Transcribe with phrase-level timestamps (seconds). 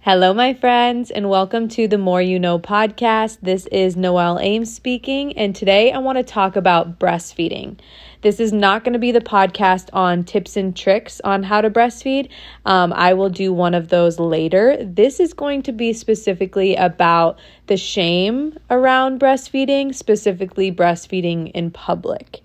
[0.00, 3.38] Hello, my friends, and welcome to the More You Know podcast.
[3.40, 7.78] This is Noelle Ames speaking, and today I want to talk about breastfeeding.
[8.20, 11.70] This is not going to be the podcast on tips and tricks on how to
[11.70, 12.28] breastfeed.
[12.66, 14.76] Um, I will do one of those later.
[14.78, 22.42] This is going to be specifically about the shame around breastfeeding, specifically breastfeeding in public.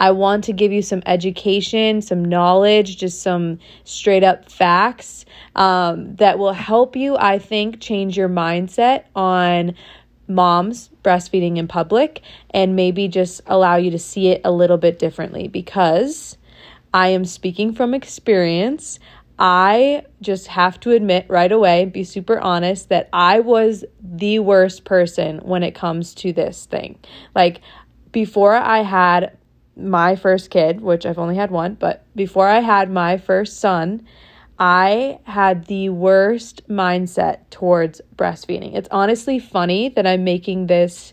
[0.00, 5.24] I want to give you some education, some knowledge, just some straight up facts
[5.56, 9.74] um, that will help you, I think, change your mindset on
[10.28, 14.98] moms breastfeeding in public and maybe just allow you to see it a little bit
[14.98, 16.36] differently because
[16.92, 18.98] I am speaking from experience.
[19.38, 24.84] I just have to admit right away, be super honest, that I was the worst
[24.84, 26.98] person when it comes to this thing.
[27.34, 27.60] Like,
[28.10, 29.37] before I had
[29.78, 34.06] my first kid, which I've only had one, but before I had my first son,
[34.58, 38.74] I had the worst mindset towards breastfeeding.
[38.74, 41.12] It's honestly funny that I'm making this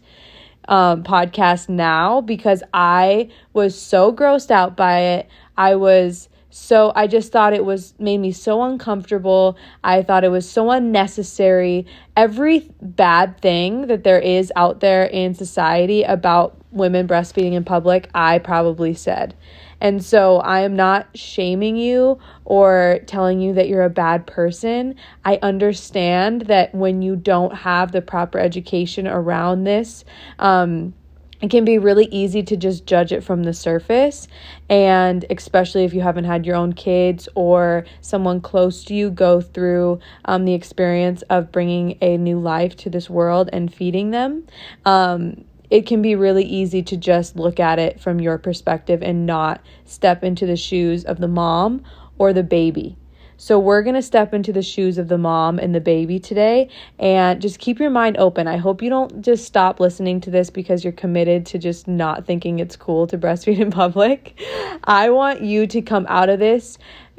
[0.67, 5.29] um, podcast now because I was so grossed out by it.
[5.57, 9.57] I was so, I just thought it was made me so uncomfortable.
[9.83, 11.85] I thought it was so unnecessary.
[12.15, 18.09] Every bad thing that there is out there in society about women breastfeeding in public,
[18.15, 19.35] I probably said.
[19.81, 24.95] And so I am not shaming you or telling you that you're a bad person.
[25.25, 30.05] I understand that when you don't have the proper education around this,
[30.39, 30.93] um,
[31.41, 34.28] it can be really easy to just judge it from the surface.
[34.69, 39.41] And especially if you haven't had your own kids or someone close to you go
[39.41, 44.45] through um, the experience of bringing a new life to this world and feeding them.
[44.86, 49.25] Um, it can be really easy to just look at it from your perspective and
[49.25, 51.83] not step into the shoes of the mom
[52.17, 52.97] or the baby.
[53.38, 56.69] So, we're going to step into the shoes of the mom and the baby today
[57.00, 58.47] and just keep your mind open.
[58.47, 62.25] I hope you don't just stop listening to this because you're committed to just not
[62.25, 64.40] thinking it's cool to breastfeed in public.
[64.84, 66.78] I want you to come out of this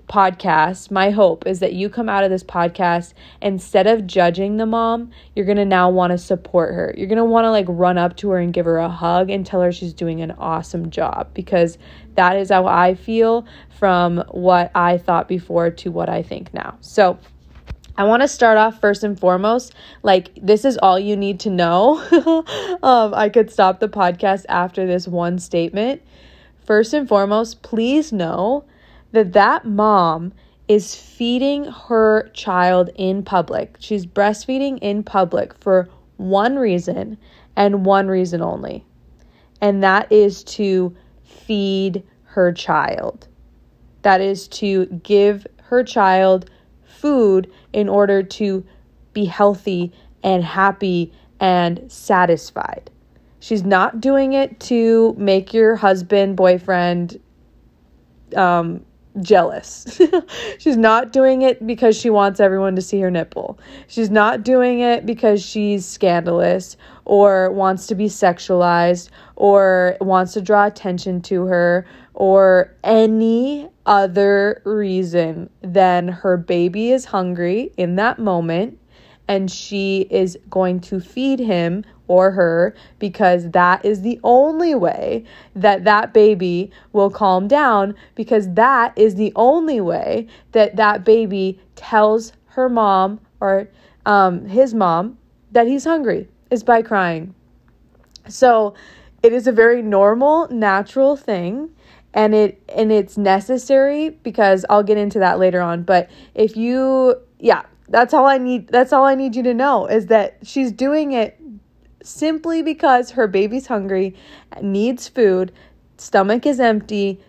[0.09, 3.12] podcast, my hope is that you come out of this podcast
[3.43, 6.94] instead of judging the mom, you're going to now want to support her.
[6.97, 9.31] You're going to want to like run up to her and give her a hug
[9.31, 11.78] and tell her she's doing an awesome job because
[12.15, 13.47] that is how I feel
[13.78, 16.78] from what I thought before to what I think now.
[16.81, 17.19] So,
[17.99, 21.50] I want to start off first and foremost, like this is all you need to
[21.50, 21.97] know.
[22.83, 26.03] um, I could stop the podcast after this one statement.
[26.62, 28.67] First and foremost, please know
[29.16, 30.32] that that mom
[30.69, 33.77] is feeding her child in public.
[33.78, 37.19] She's breastfeeding in public for one reason
[37.55, 38.84] and one reason only.
[39.60, 40.94] And that is to
[41.25, 43.28] feed her child.
[44.03, 46.50] That is to give her child
[46.84, 48.65] food in order to
[49.12, 52.91] be healthy and happy and satisfied.
[53.41, 57.21] She's not doing it to make your husband, boyfriend,
[58.34, 58.84] um,
[59.21, 60.00] jealous.
[60.59, 63.59] she's not doing it because she wants everyone to see her nipple.
[63.87, 70.41] She's not doing it because she's scandalous or wants to be sexualized or wants to
[70.41, 78.19] draw attention to her or any other reason than her baby is hungry in that
[78.19, 78.78] moment
[79.28, 85.25] and she is going to feed him or her because that is the only way
[85.54, 91.60] that that baby will calm down because that is the only way that that baby
[91.75, 93.69] tells her mom or
[94.04, 95.19] um, his mom
[95.53, 97.34] that he's hungry is by crying.
[98.28, 98.75] So
[99.22, 101.70] it is a very normal, natural thing
[102.16, 107.14] and it and it's necessary because I'll get into that later on but if you
[107.38, 110.72] yeah that's all I need that's all I need you to know is that she's
[110.72, 111.41] doing it
[112.02, 114.14] simply because her baby's hungry,
[114.62, 115.52] needs food,
[115.98, 117.20] stomach is empty,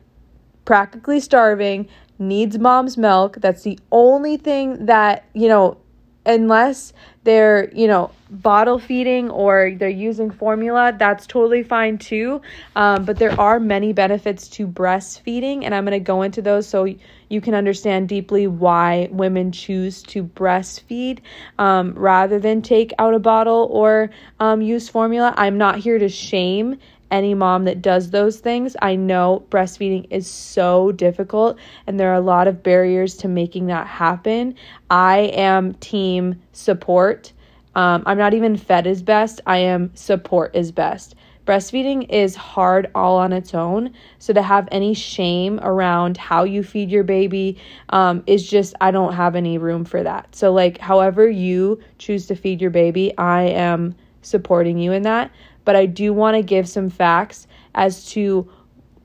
[0.66, 1.88] practically starving,
[2.19, 3.38] needs mom's milk.
[3.40, 5.78] That's the only thing that, you know,
[6.25, 6.94] unless
[7.28, 12.41] they're, you know, bottle feeding or they're using formula, that's totally fine too.
[12.74, 16.70] Um, but there are many benefits to breastfeeding, and I'm going to go into those
[16.70, 16.88] so
[17.28, 21.20] you can understand deeply why women choose to breastfeed
[21.59, 24.09] um, rather than take out a bottle or
[24.40, 25.34] um, use formula.
[25.35, 26.78] I'm not here to shame
[27.12, 28.76] any mom that does those things.
[28.82, 33.68] I know breastfeeding is so difficult and there are a lot of barriers to making
[33.68, 34.56] that happen.
[34.90, 37.34] I am team support.
[37.76, 41.16] Um, I'm not even fed is best, I am support is best
[41.48, 43.94] breastfeeding is hard all on its own.
[44.20, 47.58] So to have any shame around how you feed your baby
[47.90, 50.36] um, is just, I don't have any room for that.
[50.36, 55.32] So, like, however you choose to feed your baby, I am supporting you in that.
[55.67, 58.49] But I do want to give some facts as to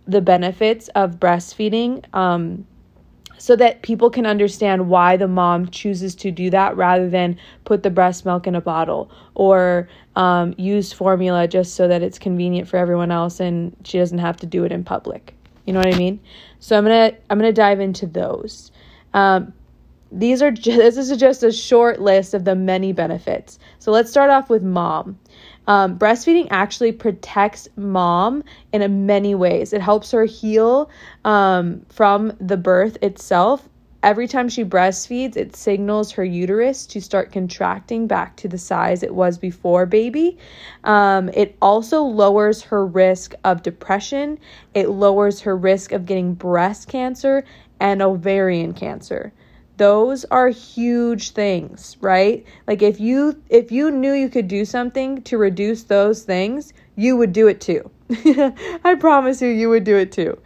[0.06, 2.05] the benefits of breastfeeding.
[2.14, 2.69] Um,
[3.37, 7.82] so that people can understand why the mom chooses to do that rather than put
[7.82, 12.69] the breast milk in a bottle or um, use formula just so that it's convenient
[12.69, 15.35] for everyone else and she doesn't have to do it in public.
[15.65, 16.20] You know what I mean?
[16.61, 18.70] So I'm gonna I'm gonna dive into those.
[19.12, 19.53] Um,
[20.12, 23.58] these are just, this is just a short list of the many benefits.
[23.81, 25.19] So let's start off with mom.
[25.67, 28.43] Um, breastfeeding actually protects mom
[28.73, 29.73] in many ways.
[29.73, 30.91] It helps her heal
[31.25, 33.69] um, from the birth itself.
[34.03, 39.05] Every time she breastfeeds, it signals her uterus to start contracting back to the size
[39.05, 40.38] it was before baby.
[40.82, 44.41] Um, it also lowers her risk of depression.
[44.75, 47.44] It lowers her risk of getting breast cancer
[47.79, 49.32] and ovarian cancer
[49.82, 52.46] those are huge things right?
[52.69, 57.17] Like if you if you knew you could do something to reduce those things you
[57.17, 57.90] would do it too.
[58.84, 60.38] I promise you you would do it too.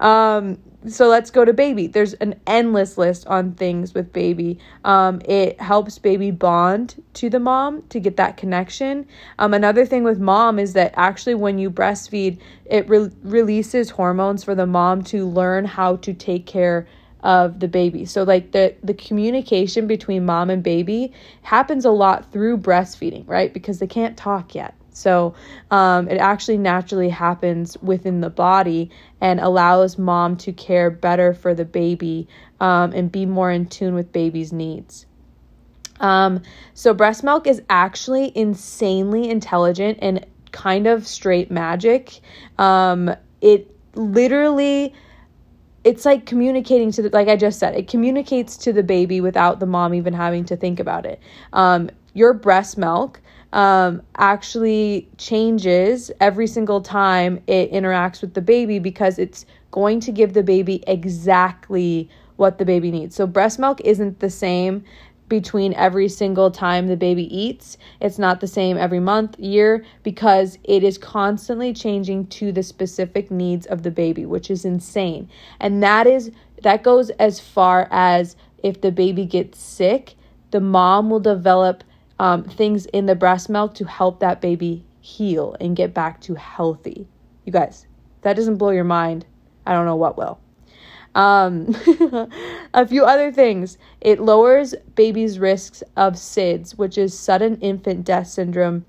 [0.00, 0.58] Um,
[0.88, 1.86] so let's go to baby.
[1.86, 4.58] There's an endless list on things with baby.
[4.84, 9.06] Um, it helps baby bond to the mom to get that connection.
[9.38, 14.42] Um, another thing with mom is that actually when you breastfeed it re- releases hormones
[14.42, 16.88] for the mom to learn how to take care
[17.22, 18.04] of the baby.
[18.04, 21.12] So like the the communication between mom and baby
[21.42, 23.52] happens a lot through breastfeeding, right?
[23.52, 24.74] Because they can't talk yet.
[24.92, 25.34] So
[25.70, 28.90] um, it actually naturally happens within the body
[29.20, 32.28] and allows mom to care better for the baby
[32.60, 35.06] um, and be more in tune with baby's needs.
[36.00, 36.42] Um,
[36.74, 42.20] so breast milk is actually insanely intelligent and kind of straight magic.
[42.58, 44.94] Um, it literally
[45.84, 49.60] it's like communicating to the like i just said it communicates to the baby without
[49.60, 51.20] the mom even having to think about it.
[51.52, 53.20] Um, your breast milk
[53.52, 60.12] um, actually changes every single time it interacts with the baby because it's going to
[60.12, 63.14] give the baby exactly what the baby needs.
[63.14, 64.84] So breast milk isn't the same
[65.30, 67.78] between every single time the baby eats.
[68.00, 73.30] It's not the same every month, year, because it is constantly changing to the specific
[73.30, 75.30] needs of the baby, which is insane.
[75.58, 76.30] And that is
[76.62, 80.14] that goes as far as if the baby gets sick,
[80.50, 81.82] the mom will develop
[82.18, 86.34] um, things in the breast milk to help that baby heal and get back to
[86.34, 87.08] healthy.
[87.46, 87.86] You guys,
[88.20, 89.24] that doesn't blow your mind.
[89.64, 90.38] I don't know what will.
[91.14, 91.74] Um,
[92.74, 93.78] a few other things.
[94.00, 98.84] It lowers babies' risks of SIDS, which is sudden infant death syndrome.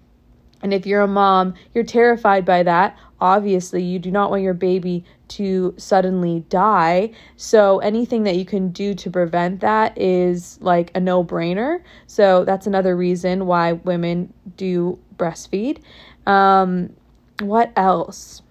[0.62, 2.98] And if you're a mom, you're terrified by that.
[3.20, 7.12] Obviously, you do not want your baby to suddenly die.
[7.38, 11.82] So, anything that you can do to prevent that is like a no brainer.
[12.08, 15.82] So, that's another reason why women do breastfeed.
[16.28, 16.94] Um,
[17.40, 18.42] what else?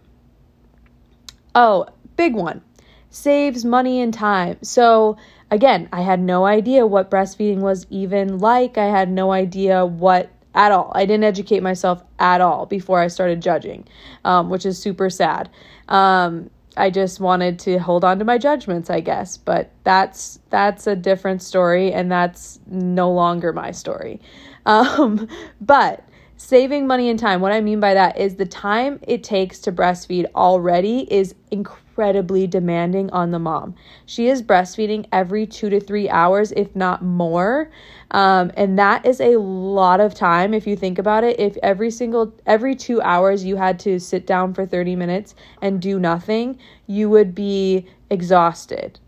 [1.54, 1.86] Oh,
[2.16, 2.62] big one
[3.10, 4.56] saves money and time.
[4.62, 5.16] So,
[5.50, 8.78] again, I had no idea what breastfeeding was even like.
[8.78, 10.92] I had no idea what at all.
[10.94, 13.86] I didn't educate myself at all before I started judging,
[14.24, 15.48] um, which is super sad.
[15.88, 20.86] Um, I just wanted to hold on to my judgments, I guess, but that's that's
[20.86, 24.20] a different story, and that's no longer my story.
[24.66, 25.28] Um,
[25.60, 26.04] but
[26.36, 29.72] saving money and time, what I mean by that is the time it takes to
[29.72, 33.74] breastfeed already is incredible incredibly demanding on the mom.
[34.06, 37.70] She is breastfeeding every two to three hours, if not more.
[38.12, 41.38] Um, and that is a lot of time if you think about it.
[41.38, 45.78] If every single, every two hours you had to sit down for 30 minutes and
[45.78, 48.98] do nothing, you would be exhausted.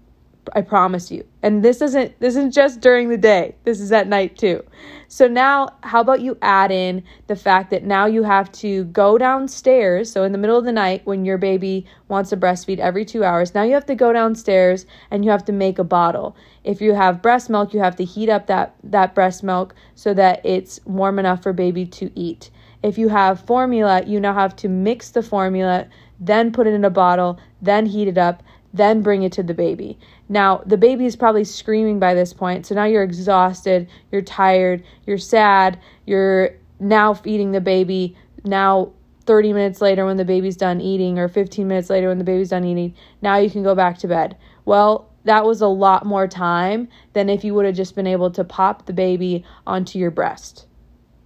[0.55, 1.25] I promise you.
[1.43, 3.55] And this isn't this isn't just during the day.
[3.65, 4.65] This is at night too.
[5.09, 9.19] So now how about you add in the fact that now you have to go
[9.19, 10.11] downstairs.
[10.11, 13.23] So in the middle of the night when your baby wants to breastfeed every 2
[13.23, 16.37] hours, now you have to go downstairs and you have to make a bottle.
[16.65, 20.15] If you have breast milk, you have to heat up that that breast milk so
[20.15, 22.51] that it's warm enough for baby to eat.
[22.83, 25.87] If you have formula, you now have to mix the formula,
[26.19, 28.43] then put it in a bottle, then heat it up,
[28.73, 29.99] then bring it to the baby.
[30.29, 34.83] Now, the baby is probably screaming by this point, so now you're exhausted, you're tired,
[35.07, 36.51] you're sad, you're
[36.81, 38.17] now feeding the baby.
[38.45, 38.93] Now,
[39.25, 42.51] 30 minutes later, when the baby's done eating, or 15 minutes later, when the baby's
[42.51, 44.37] done eating, now you can go back to bed.
[44.65, 48.31] Well, that was a lot more time than if you would have just been able
[48.33, 50.67] to pop the baby onto your breast,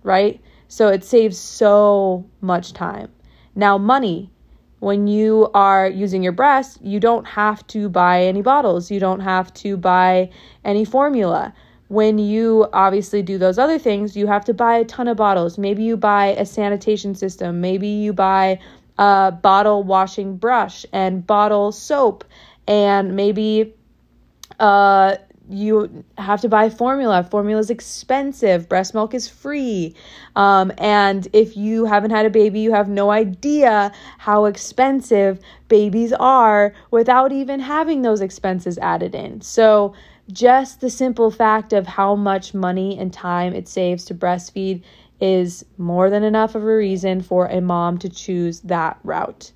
[0.02, 0.40] right?
[0.68, 3.10] So it saves so much time.
[3.54, 4.30] Now, money.
[4.86, 8.88] When you are using your breast, you don't have to buy any bottles.
[8.88, 10.30] You don't have to buy
[10.64, 11.52] any formula.
[11.88, 15.58] When you obviously do those other things, you have to buy a ton of bottles.
[15.58, 17.60] Maybe you buy a sanitation system.
[17.60, 18.60] Maybe you buy
[18.96, 22.22] a bottle washing brush and bottle soap.
[22.68, 23.74] And maybe
[24.60, 25.16] uh,
[25.48, 27.22] you have to buy formula.
[27.22, 28.68] Formula is expensive.
[28.68, 29.94] Breast milk is free.
[30.34, 36.12] Um, and if you haven't had a baby, you have no idea how expensive babies
[36.12, 39.40] are without even having those expenses added in.
[39.40, 39.94] So,
[40.32, 44.82] just the simple fact of how much money and time it saves to breastfeed
[45.20, 49.52] is more than enough of a reason for a mom to choose that route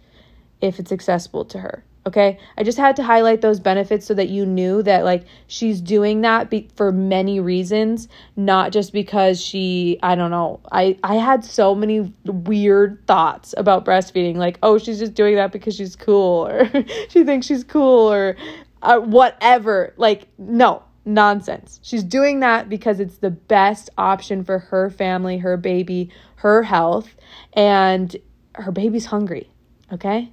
[0.61, 1.85] if it's accessible to her.
[2.07, 2.38] Okay.
[2.57, 6.23] I just had to highlight those benefits so that you knew that, like, she's doing
[6.23, 10.61] that be- for many reasons, not just because she, I don't know.
[10.73, 14.37] I, I had so many weird thoughts about breastfeeding.
[14.37, 16.71] Like, oh, she's just doing that because she's cool, or
[17.11, 18.35] she thinks she's cool, or
[18.80, 19.92] uh, whatever.
[19.99, 21.80] Like, no, nonsense.
[21.83, 27.14] She's doing that because it's the best option for her family, her baby, her health,
[27.52, 28.16] and
[28.54, 29.50] her baby's hungry.
[29.92, 30.33] Okay.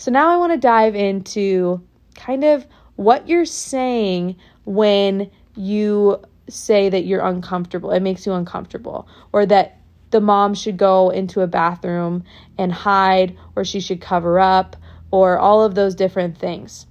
[0.00, 2.66] So now I want to dive into kind of
[2.96, 7.90] what you're saying when you say that you're uncomfortable.
[7.90, 9.76] It makes you uncomfortable, or that
[10.10, 12.24] the mom should go into a bathroom
[12.56, 14.74] and hide, or she should cover up,
[15.10, 16.86] or all of those different things.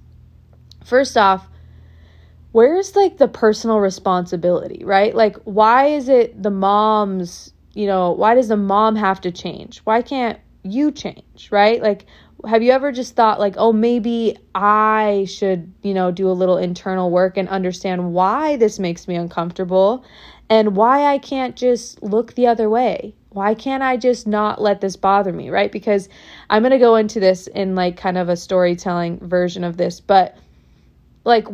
[0.84, 1.48] First off,
[2.52, 5.12] where's like the personal responsibility, right?
[5.16, 9.78] Like, why is it the mom's, you know, why does the mom have to change?
[9.78, 11.82] Why can't you change, right?
[11.82, 12.06] Like,
[12.46, 16.56] have you ever just thought like oh maybe i should you know do a little
[16.56, 20.04] internal work and understand why this makes me uncomfortable
[20.48, 23.14] and why i can't just look the other way?
[23.30, 25.70] Why can't i just not let this bother me right?
[25.70, 26.08] Because
[26.48, 30.00] i'm going to go into this in like kind of a storytelling version of this
[30.00, 30.36] but
[31.24, 31.46] like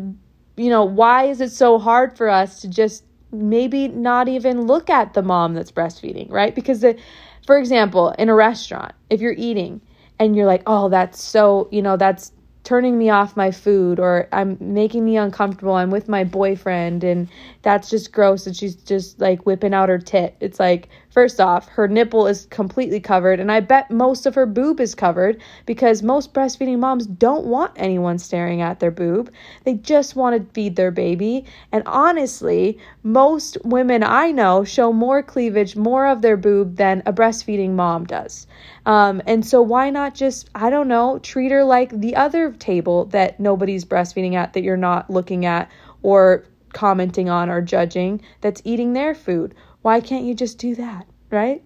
[0.56, 4.88] you know why is it so hard for us to just maybe not even look
[4.88, 6.54] at the mom that's breastfeeding right?
[6.54, 6.98] Because the
[7.46, 9.80] for example in a restaurant if you're eating
[10.18, 12.32] and you're like, oh, that's so, you know, that's
[12.64, 15.74] turning me off my food or I'm making me uncomfortable.
[15.74, 17.28] I'm with my boyfriend and
[17.62, 20.34] that's just gross and she's just like whipping out her tit.
[20.40, 24.44] It's like first off, her nipple is completely covered and I bet most of her
[24.44, 29.32] boob is covered because most breastfeeding moms don't want anyone staring at their boob.
[29.64, 31.46] They just want to feed their baby.
[31.72, 37.14] And honestly, most women I know show more cleavage, more of their boob than a
[37.14, 38.46] breastfeeding mom does.
[38.84, 43.06] Um, and so, why not just, I don't know, treat her like the other table
[43.06, 45.70] that nobody's breastfeeding at, that you're not looking at
[46.02, 46.44] or
[46.74, 49.54] commenting on or judging, that's eating their food?
[49.86, 51.62] Why can't you just do that, right?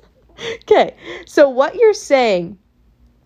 [0.62, 2.56] okay, so what you're saying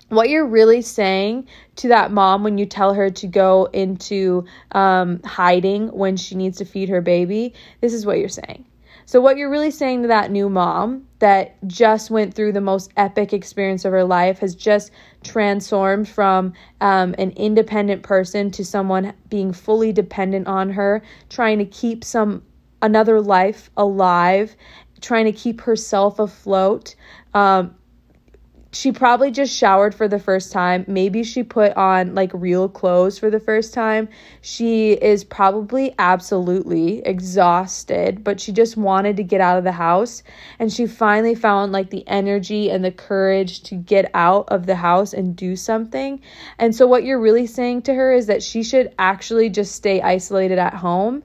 [0.09, 5.23] what you're really saying to that mom when you tell her to go into um,
[5.23, 8.65] hiding when she needs to feed her baby, this is what you're saying.
[9.07, 12.91] So, what you're really saying to that new mom that just went through the most
[12.97, 14.91] epic experience of her life, has just
[15.23, 21.65] transformed from um, an independent person to someone being fully dependent on her, trying to
[21.67, 22.43] keep some
[22.83, 24.55] another life alive,
[25.01, 26.95] trying to keep herself afloat.
[27.33, 27.75] Um,
[28.75, 30.85] she probably just showered for the first time.
[30.89, 34.09] Maybe she put on like real clothes for the first time.
[34.41, 40.23] She is probably absolutely exhausted, but she just wanted to get out of the house.
[40.59, 44.77] And she finally found like the energy and the courage to get out of the
[44.77, 46.21] house and do something.
[46.59, 50.01] And so, what you're really saying to her is that she should actually just stay
[50.03, 51.23] isolated at home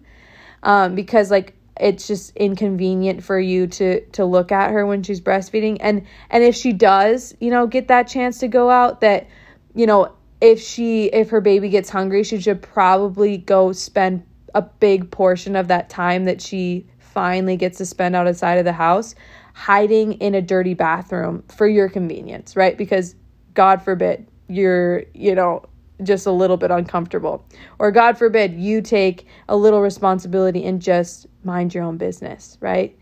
[0.64, 5.22] um, because, like, it's just inconvenient for you to to look at her when she's
[5.22, 5.78] breastfeeding.
[5.80, 9.28] And and if she does you know get that chance to go out that
[9.74, 14.62] you know if she if her baby gets hungry she should probably go spend a
[14.62, 19.16] big portion of that time that she finally gets to spend outside of the house
[19.54, 22.78] hiding in a dirty bathroom for your convenience right?
[22.78, 23.16] Because
[23.54, 25.64] god forbid you're you know
[26.04, 27.44] just a little bit uncomfortable.
[27.78, 32.98] Or God forbid you take a little responsibility and just mind your own business, right?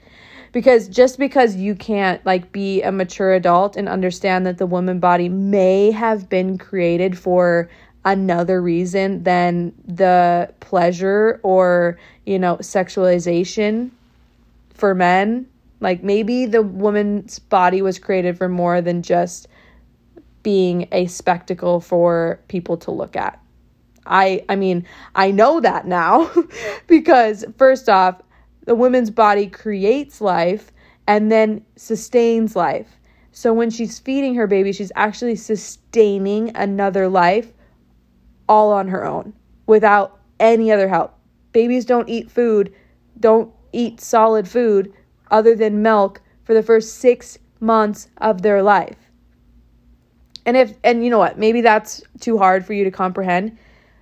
[0.52, 5.00] Because just because you can't like be a mature adult and understand that the woman
[5.00, 7.70] body may have been created for
[8.06, 13.92] another reason than the pleasure or, you know, sexualization
[14.74, 15.46] for men,
[15.82, 19.48] like maybe the woman's body was created for more than just
[20.48, 23.38] being a spectacle for people to look at.
[24.06, 26.32] I I mean, I know that now
[26.88, 28.22] because first off,
[28.64, 30.72] the woman's body creates life
[31.06, 32.88] and then sustains life.
[33.34, 37.52] So when she's feeding her baby, she's actually sustaining another life
[38.48, 39.34] all on her own
[39.66, 41.14] without any other help.
[41.52, 42.74] Babies don't eat food,
[43.20, 44.94] don't eat solid food
[45.30, 49.07] other than milk for the first six months of their life.
[50.48, 53.58] And if and you know what, maybe that's too hard for you to comprehend.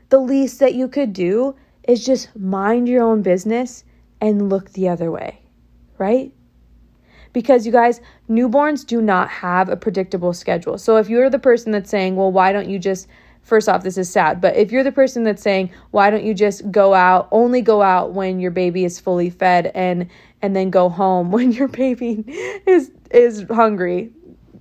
[0.10, 1.56] The least that you could do
[1.88, 3.84] is just mind your own business
[4.22, 5.42] and look the other way,
[5.98, 6.32] right?
[7.34, 8.00] Because you guys,
[8.30, 10.78] newborns do not have a predictable schedule.
[10.78, 13.08] So if you're the person that's saying, well, why don't you just
[13.42, 16.34] first off, this is sad, but if you're the person that's saying, why don't you
[16.34, 20.10] just go out, only go out when your baby is fully fed and
[20.44, 22.24] and then go home when your baby
[22.68, 24.12] is is hungry.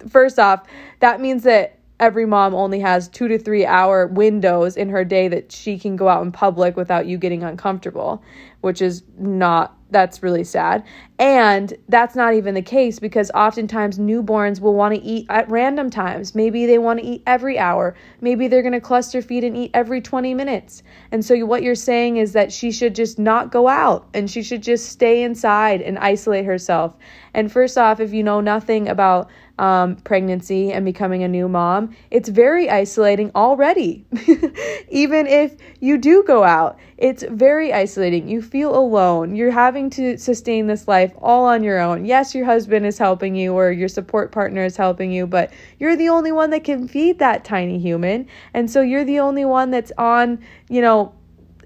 [0.08, 0.66] First off,
[1.00, 5.28] that means that every mom only has 2 to 3 hour windows in her day
[5.28, 8.22] that she can go out in public without you getting uncomfortable,
[8.60, 10.84] which is not that's really sad.
[11.18, 15.88] And that's not even the case because oftentimes newborns will want to eat at random
[15.88, 16.34] times.
[16.34, 17.94] Maybe they want to eat every hour.
[18.20, 20.82] Maybe they're going to cluster feed and eat every 20 minutes.
[21.12, 24.42] And so what you're saying is that she should just not go out and she
[24.42, 26.96] should just stay inside and isolate herself.
[27.32, 29.28] And first off, if you know nothing about
[29.58, 34.04] um, pregnancy and becoming a new mom, it's very isolating already.
[34.88, 38.28] Even if you do go out, it's very isolating.
[38.28, 39.36] You feel alone.
[39.36, 42.04] You're having to sustain this life all on your own.
[42.04, 45.96] Yes, your husband is helping you or your support partner is helping you, but you're
[45.96, 48.26] the only one that can feed that tiny human.
[48.54, 51.14] And so you're the only one that's on, you know,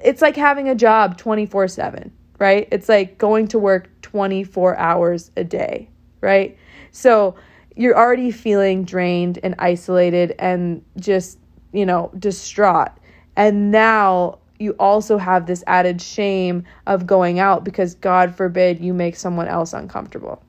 [0.02, 2.68] it's like having a job 24 7, right?
[2.72, 5.88] It's like going to work 24 hours a day,
[6.20, 6.56] right?
[6.90, 7.36] So,
[7.78, 11.38] you're already feeling drained and isolated and just,
[11.72, 12.90] you know, distraught.
[13.36, 18.92] And now you also have this added shame of going out because God forbid you
[18.92, 20.42] make someone else uncomfortable.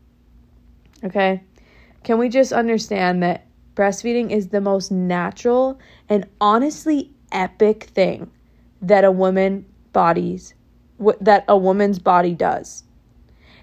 [1.03, 1.43] Okay?
[2.03, 8.29] Can we just understand that breastfeeding is the most natural and honestly epic thing
[8.81, 10.53] that a woman bodies
[11.21, 12.83] that a woman's body does.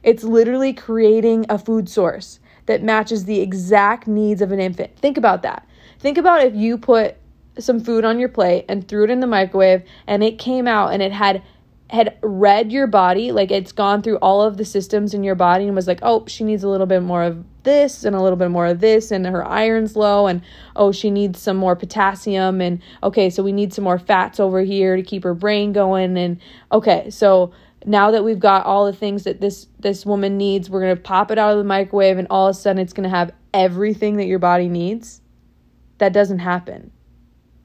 [0.02, 4.96] It's literally creating a food source that matches the exact needs of an infant.
[4.98, 5.66] Think about that.
[5.98, 7.16] Think about if you put
[7.58, 10.92] some food on your plate and threw it in the microwave and it came out
[10.92, 11.42] and it had
[11.88, 15.66] had read your body like it's gone through all of the systems in your body
[15.66, 18.36] and was like oh she needs a little bit more of this and a little
[18.36, 20.42] bit more of this and her iron's low and
[20.74, 24.62] oh she needs some more potassium and okay so we need some more fats over
[24.62, 26.40] here to keep her brain going and
[26.72, 27.52] okay so
[27.86, 31.00] now that we've got all the things that this this woman needs, we're going to
[31.00, 33.32] pop it out of the microwave and all of a sudden it's going to have
[33.54, 35.20] everything that your body needs.
[35.98, 36.90] That doesn't happen.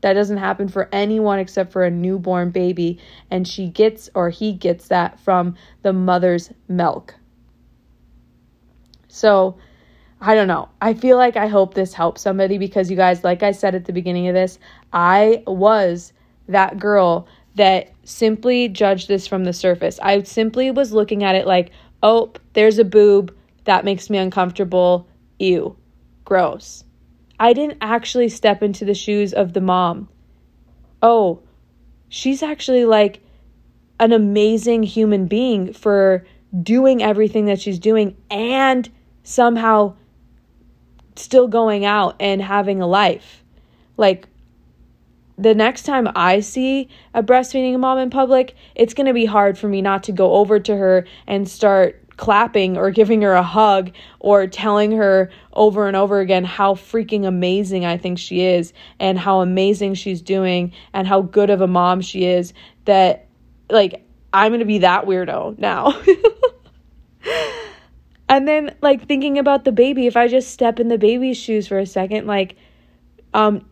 [0.02, 4.54] That doesn't happen for anyone except for a newborn baby and she gets or he
[4.54, 7.16] gets that from the mother's milk.
[9.08, 9.58] So,
[10.20, 10.70] I don't know.
[10.80, 13.86] I feel like I hope this helps somebody because you guys, like I said at
[13.86, 14.60] the beginning of this,
[14.94, 16.14] I was
[16.48, 20.00] that girl that simply judged this from the surface.
[20.02, 21.72] I simply was looking at it like,
[22.04, 23.36] oh, there's a boob.
[23.66, 25.08] That makes me uncomfortable.
[25.40, 25.76] Ew.
[26.24, 26.84] Gross.
[27.42, 30.10] I didn't actually step into the shoes of the mom.
[31.02, 31.42] Oh,
[32.08, 33.20] she's actually like
[34.00, 36.24] an amazing human being for
[36.62, 38.88] doing everything that she's doing and
[39.24, 39.96] somehow
[41.16, 43.44] still going out and having a life.
[43.98, 44.28] Like,
[45.36, 49.58] the next time I see a breastfeeding mom in public, it's going to be hard
[49.58, 53.42] for me not to go over to her and start clapping or giving her a
[53.42, 58.74] hug or telling her over and over again how freaking amazing I think she is
[59.00, 62.54] and how amazing she's doing and how good of a mom she is
[62.86, 63.28] that
[63.72, 66.00] like I'm going to be that weirdo now.
[68.30, 71.68] and then like thinking about the baby if I just step in the baby's shoes
[71.68, 72.56] for a second like
[73.34, 73.66] um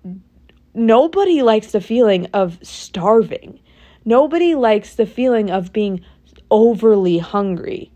[0.74, 3.60] nobody likes the feeling of starving.
[4.06, 6.04] Nobody likes the feeling of being
[6.50, 7.92] overly hungry,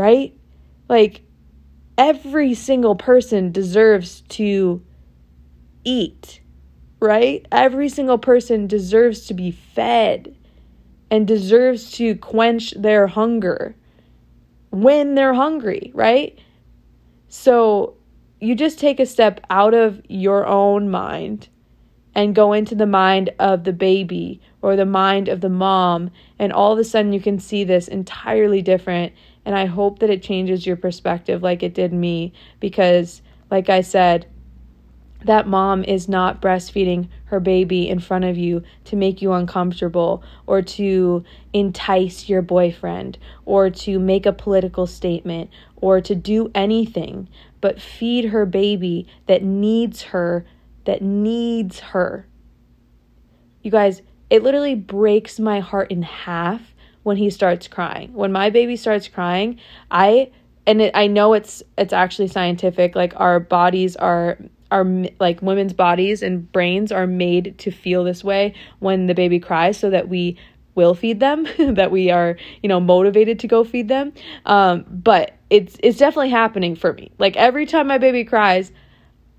[0.00, 0.34] right?
[0.88, 1.20] Like,
[1.98, 4.82] every single person deserves to
[5.84, 6.40] eat,
[7.00, 7.44] right?
[7.52, 10.34] Every single person deserves to be fed
[11.10, 13.76] and deserves to quench their hunger
[14.70, 16.38] when they're hungry, right?
[17.28, 17.98] So,
[18.40, 21.50] you just take a step out of your own mind
[22.14, 26.10] and go into the mind of the baby or the mind of the mom.
[26.38, 29.12] And all of a sudden, you can see this entirely different.
[29.44, 33.80] And I hope that it changes your perspective like it did me because, like I
[33.80, 34.26] said,
[35.24, 40.22] that mom is not breastfeeding her baby in front of you to make you uncomfortable
[40.46, 47.28] or to entice your boyfriend or to make a political statement or to do anything
[47.60, 50.46] but feed her baby that needs her,
[50.84, 52.26] that needs her.
[53.62, 54.00] You guys,
[54.30, 58.12] it literally breaks my heart in half when he starts crying.
[58.12, 59.58] When my baby starts crying,
[59.90, 60.30] I
[60.66, 64.38] and it, I know it's it's actually scientific like our bodies are
[64.70, 64.86] are
[65.18, 69.78] like women's bodies and brains are made to feel this way when the baby cries
[69.78, 70.38] so that we
[70.76, 74.12] will feed them that we are you know motivated to go feed them.
[74.46, 77.10] Um, but it's it's definitely happening for me.
[77.18, 78.72] Like every time my baby cries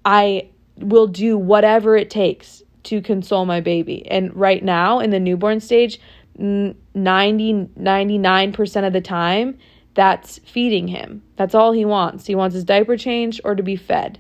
[0.04, 4.06] i will do whatever it takes to console my baby.
[4.08, 6.00] And right now in the newborn stage
[6.38, 9.58] 90 99% of the time
[9.94, 13.76] that's feeding him that's all he wants he wants his diaper changed or to be
[13.76, 14.20] fed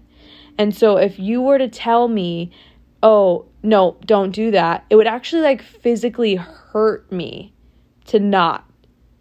[0.58, 2.52] and so if you were to tell me,
[3.02, 7.54] oh, no, don't do that, it would actually like physically hurt me
[8.06, 8.70] to not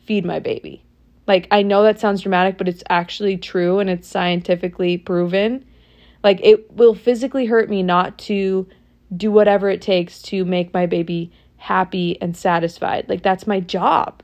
[0.04, 0.84] feed my baby.
[1.26, 5.64] Like, I know that sounds dramatic, but it's actually true and it's scientifically proven.
[6.24, 8.68] Like, it will physically hurt me not to
[9.16, 13.08] do whatever it takes to make my baby happy and satisfied.
[13.08, 14.22] Like, that's my job,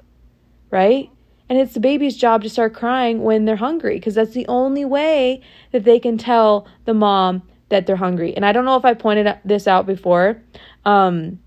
[0.70, 1.10] right?
[1.48, 4.84] And it's the baby's job to start crying when they're hungry because that's the only
[4.84, 8.34] way that they can tell the mom that they're hungry.
[8.34, 10.42] And I don't know if I pointed this out before
[10.84, 11.38] um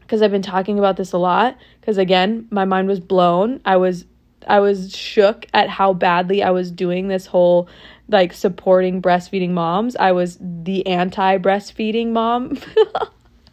[0.00, 3.60] because I've been talking about this a lot because again, my mind was blown.
[3.64, 4.04] I was
[4.46, 7.68] I was shook at how badly I was doing this whole
[8.08, 9.96] like supporting breastfeeding moms.
[9.96, 12.58] I was the anti breastfeeding mom.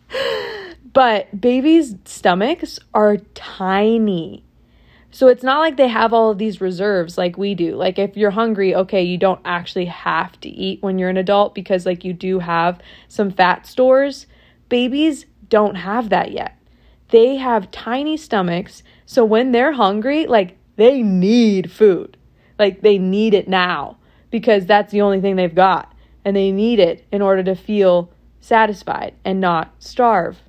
[0.94, 4.44] but babies' stomachs are tiny.
[5.12, 7.76] So it's not like they have all of these reserves like we do.
[7.76, 11.54] Like if you're hungry, okay, you don't actually have to eat when you're an adult
[11.54, 14.26] because like you do have some fat stores.
[14.70, 16.58] Babies don't have that yet.
[17.10, 22.18] They have tiny stomachs, so when they're hungry, like they need food.
[22.58, 23.98] Like they need it now
[24.32, 25.94] because that's the only thing they've got
[26.26, 30.42] and they need it in order to feel satisfied and not starve,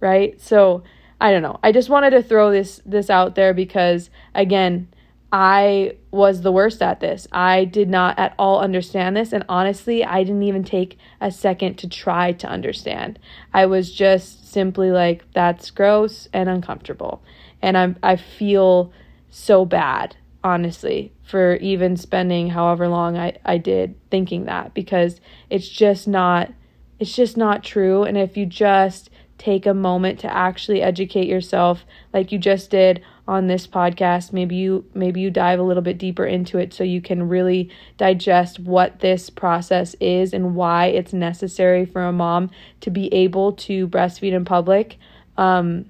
[0.00, 0.40] right?
[0.40, 0.82] So
[1.20, 1.60] I don't know.
[1.62, 4.88] I just wanted to throw this this out there because again,
[5.32, 7.28] I was the worst at this.
[7.30, 11.76] I did not at all understand this and honestly, I didn't even take a second
[11.76, 13.18] to try to understand.
[13.52, 17.22] I was just simply like that's gross and uncomfortable.
[17.60, 18.92] And I'm I feel
[19.28, 25.68] so bad, honestly, for even spending however long I I did thinking that because it's
[25.68, 26.50] just not
[26.98, 29.09] it's just not true and if you just
[29.40, 34.34] take a moment to actually educate yourself like you just did on this podcast.
[34.34, 37.70] Maybe you maybe you dive a little bit deeper into it so you can really
[37.96, 42.50] digest what this process is and why it's necessary for a mom
[42.82, 44.98] to be able to breastfeed in public.
[45.36, 45.86] Um,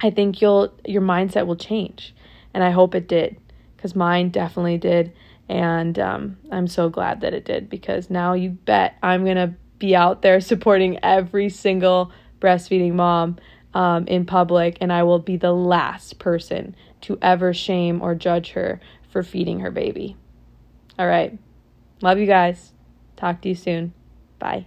[0.00, 2.14] i think you'll your mindset will change
[2.54, 3.36] and i hope it did
[3.76, 5.12] because mine definitely did
[5.48, 9.94] and um, i'm so glad that it did because now you bet i'm gonna be
[9.94, 13.36] out there supporting every single breastfeeding mom
[13.74, 18.52] um, in public, and I will be the last person to ever shame or judge
[18.52, 20.16] her for feeding her baby.
[20.98, 21.38] All right.
[22.00, 22.72] Love you guys.
[23.16, 23.92] Talk to you soon.
[24.38, 24.66] Bye.